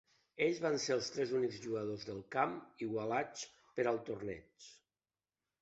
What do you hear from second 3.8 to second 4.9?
al torneig.